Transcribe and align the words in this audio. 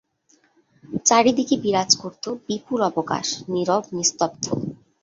চারি 1.05 1.31
দিকে 1.39 1.55
বিরাজ 1.63 1.91
করত 2.01 2.23
বিপুল 2.47 2.79
অবকাশ 2.89 3.25
নীরব 3.51 3.83
নিস্তব্ধ। 3.95 4.45